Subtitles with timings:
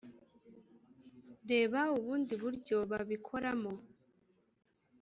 [1.49, 3.71] reba ubundi buryo babikoramo